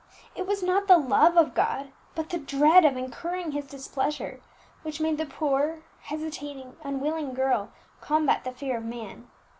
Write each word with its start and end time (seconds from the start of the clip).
_It 0.35 0.47
was 0.47 0.63
not 0.63 0.87
the 0.87 0.97
love 0.97 1.37
of 1.37 1.53
God, 1.53 1.91
but 2.15 2.31
the 2.31 2.39
dread 2.39 2.85
of 2.85 2.97
incurring 2.97 3.51
His 3.51 3.67
displeasure, 3.67 4.41
which 4.81 4.99
made 4.99 5.19
the 5.19 5.27
poor, 5.27 5.83
hesitating, 6.01 6.75
unwilling 6.83 7.35
girl 7.35 7.69
combat 7.99 8.43
the 8.43 8.51
fear 8.51 8.77
of 8.77 8.83
man. 8.83 9.27